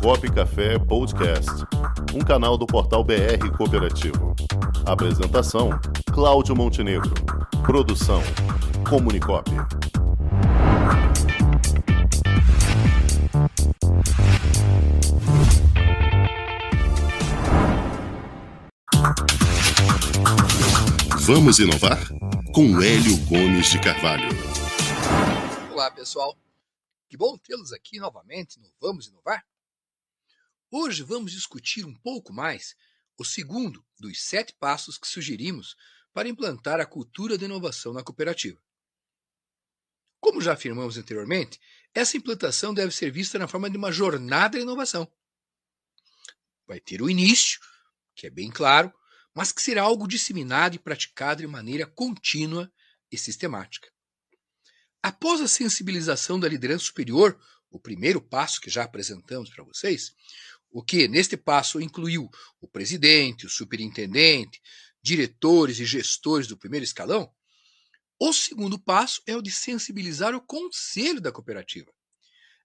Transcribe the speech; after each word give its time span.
Comunicop 0.00 0.32
Café 0.32 0.78
Podcast, 0.78 1.50
um 2.14 2.20
canal 2.20 2.56
do 2.56 2.66
portal 2.66 3.04
BR 3.04 3.50
Cooperativo. 3.56 4.34
Apresentação: 4.86 5.70
Cláudio 6.12 6.56
Montenegro. 6.56 7.12
Produção: 7.64 8.22
Comunicop. 8.88 9.50
Vamos 21.20 21.58
inovar? 21.58 21.98
Com 22.54 22.80
Hélio 22.80 23.16
Gomes 23.26 23.70
de 23.70 23.80
Carvalho. 23.80 24.28
Olá, 25.72 25.90
pessoal. 25.90 26.36
Que 27.08 27.16
bom 27.16 27.36
tê-los 27.36 27.72
aqui 27.72 27.98
novamente 27.98 28.58
no 28.58 28.68
Vamos 28.80 29.06
Inovar. 29.06 29.44
Hoje 30.74 31.02
vamos 31.02 31.32
discutir 31.32 31.84
um 31.84 31.92
pouco 31.92 32.32
mais 32.32 32.74
o 33.18 33.26
segundo 33.26 33.84
dos 34.00 34.22
sete 34.22 34.54
passos 34.54 34.96
que 34.96 35.06
sugerimos 35.06 35.76
para 36.14 36.30
implantar 36.30 36.80
a 36.80 36.86
cultura 36.86 37.36
da 37.36 37.44
inovação 37.44 37.92
na 37.92 38.02
cooperativa. 38.02 38.58
Como 40.18 40.40
já 40.40 40.54
afirmamos 40.54 40.96
anteriormente, 40.96 41.60
essa 41.92 42.16
implantação 42.16 42.72
deve 42.72 42.90
ser 42.90 43.12
vista 43.12 43.38
na 43.38 43.46
forma 43.46 43.68
de 43.68 43.76
uma 43.76 43.92
jornada 43.92 44.56
de 44.56 44.62
inovação. 44.62 45.06
Vai 46.66 46.80
ter 46.80 47.02
o 47.02 47.10
início, 47.10 47.60
que 48.14 48.26
é 48.26 48.30
bem 48.30 48.50
claro, 48.50 48.90
mas 49.34 49.52
que 49.52 49.60
será 49.60 49.82
algo 49.82 50.08
disseminado 50.08 50.74
e 50.76 50.78
praticado 50.78 51.42
de 51.42 51.46
maneira 51.46 51.86
contínua 51.86 52.72
e 53.10 53.18
sistemática. 53.18 53.92
Após 55.02 55.42
a 55.42 55.48
sensibilização 55.48 56.40
da 56.40 56.48
liderança 56.48 56.86
superior, 56.86 57.38
o 57.70 57.78
primeiro 57.78 58.22
passo 58.22 58.60
que 58.60 58.70
já 58.70 58.84
apresentamos 58.84 59.50
para 59.50 59.64
vocês, 59.64 60.14
o 60.72 60.82
que 60.82 61.06
neste 61.06 61.36
passo 61.36 61.80
incluiu 61.80 62.28
o 62.60 62.66
presidente, 62.66 63.46
o 63.46 63.50
superintendente, 63.50 64.60
diretores 65.02 65.78
e 65.78 65.84
gestores 65.84 66.46
do 66.46 66.56
primeiro 66.56 66.84
escalão, 66.84 67.30
o 68.18 68.32
segundo 68.32 68.78
passo 68.78 69.20
é 69.26 69.36
o 69.36 69.42
de 69.42 69.50
sensibilizar 69.50 70.34
o 70.34 70.40
conselho 70.40 71.20
da 71.20 71.32
cooperativa. 71.32 71.92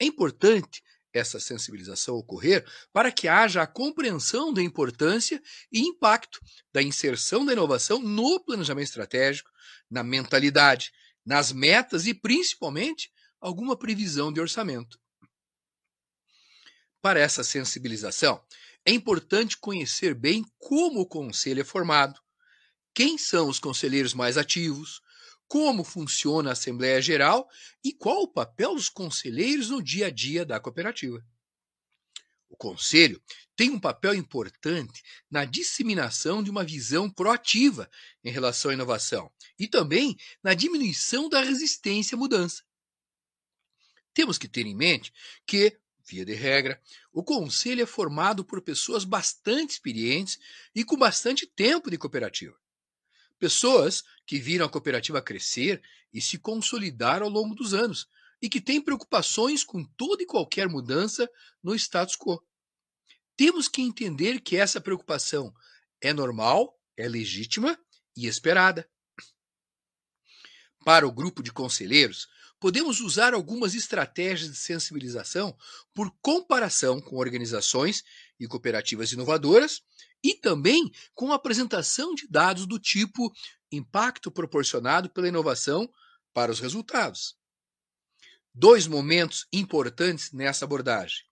É 0.00 0.04
importante 0.04 0.82
essa 1.12 1.40
sensibilização 1.40 2.14
ocorrer 2.14 2.64
para 2.92 3.10
que 3.10 3.26
haja 3.26 3.62
a 3.62 3.66
compreensão 3.66 4.54
da 4.54 4.62
importância 4.62 5.42
e 5.72 5.80
impacto 5.80 6.38
da 6.72 6.80
inserção 6.80 7.44
da 7.44 7.52
inovação 7.52 7.98
no 7.98 8.38
planejamento 8.38 8.86
estratégico, 8.86 9.50
na 9.90 10.04
mentalidade, 10.04 10.92
nas 11.26 11.50
metas 11.50 12.06
e, 12.06 12.14
principalmente, 12.14 13.10
alguma 13.40 13.76
previsão 13.76 14.32
de 14.32 14.40
orçamento. 14.40 14.99
Para 17.00 17.20
essa 17.20 17.42
sensibilização, 17.42 18.42
é 18.84 18.92
importante 18.92 19.56
conhecer 19.56 20.14
bem 20.14 20.44
como 20.58 21.00
o 21.00 21.06
conselho 21.06 21.60
é 21.60 21.64
formado, 21.64 22.20
quem 22.94 23.16
são 23.16 23.48
os 23.48 23.58
conselheiros 23.58 24.14
mais 24.14 24.36
ativos, 24.36 25.00
como 25.46 25.82
funciona 25.82 26.50
a 26.50 26.52
Assembleia 26.52 27.00
Geral 27.02 27.48
e 27.82 27.92
qual 27.92 28.22
o 28.22 28.28
papel 28.28 28.74
dos 28.74 28.88
conselheiros 28.88 29.70
no 29.70 29.82
dia 29.82 30.06
a 30.06 30.10
dia 30.10 30.44
da 30.44 30.60
cooperativa. 30.60 31.24
O 32.48 32.56
Conselho 32.56 33.22
tem 33.54 33.70
um 33.70 33.78
papel 33.78 34.12
importante 34.14 35.02
na 35.30 35.44
disseminação 35.44 36.42
de 36.42 36.50
uma 36.50 36.64
visão 36.64 37.08
proativa 37.08 37.88
em 38.24 38.30
relação 38.30 38.70
à 38.70 38.74
inovação 38.74 39.32
e 39.58 39.68
também 39.68 40.16
na 40.42 40.52
diminuição 40.52 41.28
da 41.28 41.42
resistência 41.42 42.16
à 42.16 42.18
mudança. 42.18 42.64
Temos 44.12 44.36
que 44.36 44.48
ter 44.48 44.66
em 44.66 44.74
mente 44.74 45.12
que, 45.46 45.78
via 46.10 46.24
de 46.24 46.34
regra, 46.34 46.80
o 47.12 47.22
Conselho 47.22 47.82
é 47.82 47.86
formado 47.86 48.44
por 48.44 48.60
pessoas 48.60 49.04
bastante 49.04 49.70
experientes 49.70 50.38
e 50.74 50.84
com 50.84 50.96
bastante 50.96 51.46
tempo 51.46 51.88
de 51.88 51.96
cooperativa. 51.96 52.56
Pessoas 53.38 54.02
que 54.26 54.38
viram 54.38 54.66
a 54.66 54.68
cooperativa 54.68 55.22
crescer 55.22 55.80
e 56.12 56.20
se 56.20 56.36
consolidar 56.36 57.22
ao 57.22 57.28
longo 57.28 57.54
dos 57.54 57.72
anos 57.72 58.08
e 58.42 58.48
que 58.48 58.60
têm 58.60 58.80
preocupações 58.80 59.62
com 59.62 59.84
toda 59.84 60.22
e 60.22 60.26
qualquer 60.26 60.68
mudança 60.68 61.30
no 61.62 61.74
status 61.74 62.16
quo. 62.16 62.42
Temos 63.36 63.68
que 63.68 63.80
entender 63.80 64.40
que 64.40 64.56
essa 64.56 64.80
preocupação 64.80 65.54
é 66.00 66.12
normal, 66.12 66.76
é 66.96 67.08
legítima 67.08 67.78
e 68.16 68.26
esperada. 68.26 68.88
Para 70.84 71.06
o 71.06 71.12
grupo 71.12 71.42
de 71.42 71.52
conselheiros, 71.52 72.28
podemos 72.58 73.00
usar 73.00 73.34
algumas 73.34 73.74
estratégias 73.74 74.50
de 74.50 74.56
sensibilização 74.56 75.56
por 75.94 76.10
comparação 76.22 77.00
com 77.00 77.16
organizações 77.16 78.02
e 78.38 78.46
cooperativas 78.46 79.12
inovadoras 79.12 79.82
e 80.22 80.34
também 80.34 80.90
com 81.14 81.32
a 81.32 81.36
apresentação 81.36 82.14
de 82.14 82.26
dados 82.28 82.66
do 82.66 82.78
tipo 82.78 83.32
impacto 83.72 84.30
proporcionado 84.30 85.08
pela 85.10 85.28
inovação 85.28 85.90
para 86.32 86.52
os 86.52 86.60
resultados. 86.60 87.36
Dois 88.52 88.86
momentos 88.86 89.46
importantes 89.52 90.32
nessa 90.32 90.64
abordagem. 90.64 91.24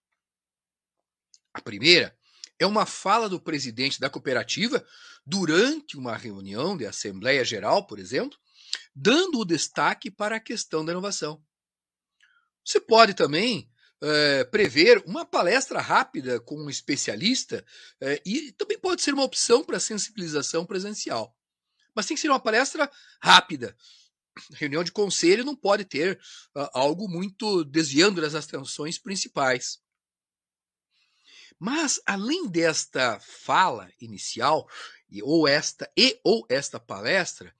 A 1.53 1.61
primeira 1.61 2.17
é 2.57 2.65
uma 2.65 2.85
fala 2.85 3.27
do 3.27 3.39
presidente 3.39 3.99
da 3.99 4.09
cooperativa 4.09 4.85
durante 5.25 5.97
uma 5.97 6.15
reunião 6.15 6.77
de 6.77 6.85
Assembleia 6.85 7.43
Geral, 7.43 7.85
por 7.85 7.99
exemplo, 7.99 8.37
dando 9.01 9.39
o 9.39 9.45
destaque 9.45 10.11
para 10.11 10.35
a 10.35 10.39
questão 10.41 10.83
da 10.83 10.91
inovação. 10.91 11.41
Você 12.65 12.81
pode 12.81 13.13
também 13.13 13.71
é, 14.01 14.43
prever 14.43 15.01
uma 15.05 15.25
palestra 15.25 15.79
rápida 15.79 16.39
com 16.41 16.55
um 16.57 16.69
especialista 16.69 17.65
é, 18.01 18.21
e 18.25 18.51
também 18.51 18.77
pode 18.77 19.01
ser 19.01 19.13
uma 19.13 19.23
opção 19.23 19.63
para 19.63 19.79
sensibilização 19.79 20.65
presencial. 20.65 21.33
Mas 21.95 22.05
tem 22.05 22.15
que 22.15 22.21
ser 22.21 22.29
uma 22.29 22.41
palestra 22.41 22.91
rápida. 23.21 23.75
Reunião 24.53 24.83
de 24.83 24.91
conselho 24.91 25.45
não 25.45 25.55
pode 25.55 25.85
ter 25.85 26.17
uh, 26.55 26.69
algo 26.73 27.09
muito 27.09 27.63
desviando 27.63 28.21
das 28.21 28.35
atenções 28.35 28.97
principais. 28.97 29.81
Mas 31.57 31.99
além 32.05 32.47
desta 32.47 33.19
fala 33.19 33.91
inicial 33.99 34.69
e 35.09 35.21
ou 35.21 35.45
esta 35.45 35.91
e 35.97 36.17
ou 36.23 36.45
esta 36.47 36.79
palestra, 36.79 37.53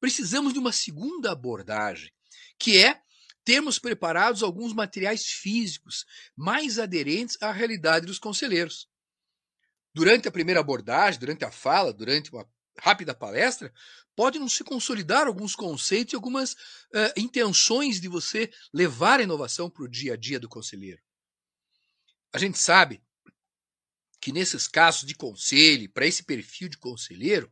precisamos 0.00 0.52
de 0.52 0.58
uma 0.58 0.72
segunda 0.72 1.32
abordagem, 1.32 2.12
que 2.58 2.82
é 2.82 3.00
termos 3.44 3.78
preparados 3.78 4.42
alguns 4.42 4.72
materiais 4.72 5.26
físicos 5.26 6.04
mais 6.36 6.78
aderentes 6.78 7.36
à 7.40 7.52
realidade 7.52 8.06
dos 8.06 8.18
conselheiros. 8.18 8.88
Durante 9.94 10.28
a 10.28 10.32
primeira 10.32 10.60
abordagem, 10.60 11.20
durante 11.20 11.44
a 11.44 11.50
fala, 11.50 11.92
durante 11.92 12.32
uma 12.32 12.46
rápida 12.78 13.14
palestra, 13.14 13.72
pode 14.14 14.38
não 14.38 14.48
se 14.48 14.64
consolidar 14.64 15.26
alguns 15.26 15.54
conceitos 15.54 16.12
e 16.12 16.16
algumas 16.16 16.52
uh, 16.52 17.12
intenções 17.16 18.00
de 18.00 18.08
você 18.08 18.50
levar 18.72 19.20
a 19.20 19.22
inovação 19.22 19.70
para 19.70 19.84
o 19.84 19.88
dia 19.88 20.14
a 20.14 20.16
dia 20.16 20.40
do 20.40 20.48
conselheiro. 20.48 21.00
A 22.32 22.38
gente 22.38 22.58
sabe 22.58 23.02
que 24.20 24.32
nesses 24.32 24.66
casos 24.66 25.06
de 25.06 25.14
conselho, 25.14 25.90
para 25.90 26.06
esse 26.06 26.24
perfil 26.24 26.68
de 26.68 26.78
conselheiro, 26.78 27.50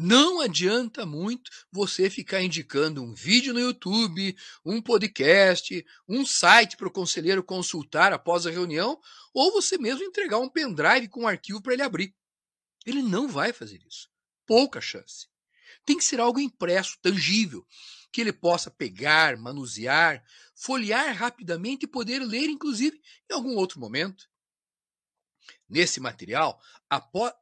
não 0.00 0.40
adianta 0.40 1.04
muito 1.04 1.50
você 1.72 2.08
ficar 2.08 2.40
indicando 2.40 3.02
um 3.02 3.12
vídeo 3.12 3.52
no 3.52 3.58
YouTube, 3.58 4.36
um 4.64 4.80
podcast, 4.80 5.84
um 6.08 6.24
site 6.24 6.76
para 6.76 6.86
o 6.86 6.90
conselheiro 6.92 7.42
consultar 7.42 8.12
após 8.12 8.46
a 8.46 8.50
reunião, 8.50 8.96
ou 9.34 9.50
você 9.50 9.76
mesmo 9.76 10.04
entregar 10.04 10.38
um 10.38 10.48
pendrive 10.48 11.08
com 11.08 11.22
um 11.22 11.26
arquivo 11.26 11.60
para 11.60 11.72
ele 11.72 11.82
abrir. 11.82 12.14
Ele 12.86 13.02
não 13.02 13.26
vai 13.26 13.52
fazer 13.52 13.82
isso. 13.88 14.08
Pouca 14.46 14.80
chance. 14.80 15.26
Tem 15.84 15.96
que 15.96 16.04
ser 16.04 16.20
algo 16.20 16.38
impresso, 16.38 16.96
tangível, 17.02 17.66
que 18.12 18.20
ele 18.20 18.32
possa 18.32 18.70
pegar, 18.70 19.36
manusear, 19.36 20.22
folhear 20.54 21.12
rapidamente 21.16 21.86
e 21.86 21.88
poder 21.88 22.20
ler, 22.20 22.48
inclusive, 22.48 23.02
em 23.28 23.34
algum 23.34 23.56
outro 23.56 23.80
momento 23.80 24.28
nesse 25.68 26.00
material 26.00 26.60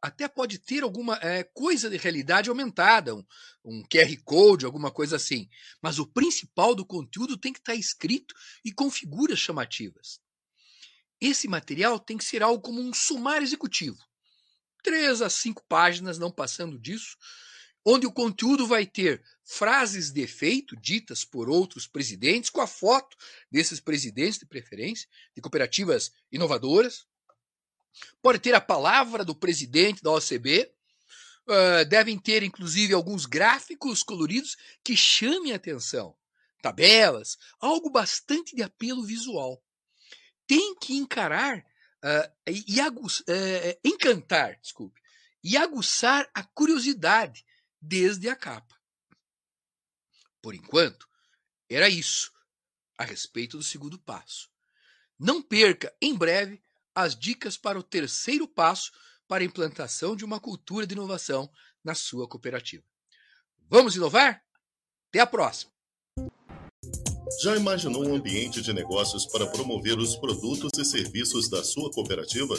até 0.02 0.26
pode 0.26 0.58
ter 0.58 0.82
alguma 0.82 1.17
é, 1.23 1.44
coisa 1.44 1.88
de 1.88 1.96
realidade 1.96 2.49
aumentada, 2.49 3.14
um, 3.14 3.25
um, 3.64 3.82
QR 3.84 4.17
Code, 4.25 4.67
alguma 4.67 4.90
coisa 4.90 5.17
assim. 5.17 5.49
Mas 5.81 5.99
o 5.99 6.06
principal 6.06 6.75
do 6.75 6.84
conteúdo 6.84 7.37
tem 7.37 7.52
que 7.52 7.61
estar 7.61 7.75
escrito 7.75 8.34
e 8.64 8.73
com 8.73 8.90
figuras 8.90 9.38
chamativas. 9.38 10.20
Esse 11.20 11.46
material 11.46 11.99
tem 12.00 12.19
que 12.19 12.25
ser 12.25 12.43
algo 12.43 12.61
como 12.61 12.81
um 12.81 12.93
sumário 12.93 13.44
executivo. 13.44 13.99
Três 14.82 15.23
a 15.23 15.31
cinco 15.31 15.64
páginas, 15.69 16.19
não 16.19 16.31
passando 16.31 16.78
disso, 16.78 17.17
onde 17.84 18.05
o 18.06 18.12
conteúdo 18.12 18.67
vai 18.67 18.84
ter 18.84 19.23
frases 19.44 20.11
de 20.11 20.20
efeito 20.20 20.76
ditas 20.76 21.25
por 21.25 21.49
outros 21.49 21.87
presidentes, 21.87 22.50
com 22.50 22.61
a 22.61 22.67
foto 22.67 23.17
desses 23.50 23.78
presidentes 23.78 24.40
de 24.40 24.46
preferência, 24.46 25.08
de 25.34 25.40
cooperativas 25.40 26.12
inovadoras, 26.32 27.06
Pode 28.22 28.38
ter 28.38 28.54
a 28.54 28.60
palavra 28.60 29.25
do 29.25 29.34
presidente 29.34 30.02
da 30.02 30.10
OCB, 30.10 30.70
uh, 31.46 31.84
devem 31.88 32.19
ter 32.19 32.43
inclusive 32.43 32.93
alguns 32.93 33.26
gráficos 33.26 34.02
coloridos 34.02 34.56
que 34.82 34.96
chamem 34.96 35.52
a 35.52 35.56
atenção, 35.56 36.16
tabelas, 36.60 37.38
algo 37.60 37.90
bastante 37.90 38.54
de 38.54 38.62
apelo 38.62 39.04
visual. 39.04 39.62
Tem 40.46 40.75
que 40.76 40.94
encarar 40.94 41.58
uh, 41.58 42.32
e, 42.46 42.81
uh, 42.81 43.81
encantar, 43.84 44.58
desculpe, 44.60 45.00
e 45.42 45.56
aguçar 45.56 46.28
a 46.34 46.42
curiosidade 46.42 47.44
desde 47.81 48.28
a 48.28 48.37
capa. 48.37 48.76
Por 50.42 50.54
enquanto, 50.54 51.08
era 51.69 51.88
isso 51.88 52.32
a 52.99 53.04
respeito 53.04 53.56
do 53.56 53.62
segundo 53.62 53.99
passo. 53.99 54.50
Não 55.19 55.42
perca, 55.42 55.94
em 56.00 56.14
breve, 56.14 56.62
as 56.96 57.14
dicas 57.14 57.58
para 57.58 57.78
o 57.78 57.82
terceiro 57.82 58.48
passo 58.48 58.90
para 59.28 59.43
a 59.43 59.46
implantação 59.46 60.16
de 60.16 60.25
uma 60.25 60.40
cultura 60.40 60.87
de 60.87 60.94
inovação 60.94 61.50
na 61.84 61.94
sua 61.94 62.26
cooperativa. 62.26 62.82
Vamos 63.69 63.96
inovar? 63.96 64.43
Até 65.10 65.20
a 65.20 65.26
próxima! 65.26 65.70
Já 67.43 67.54
imaginou 67.54 68.06
um 68.08 68.14
ambiente 68.14 68.62
de 68.62 68.72
negócios 68.72 69.26
para 69.26 69.46
promover 69.46 69.98
os 69.98 70.16
produtos 70.16 70.70
e 70.78 70.84
serviços 70.84 71.50
da 71.50 71.62
sua 71.62 71.90
cooperativa? 71.90 72.58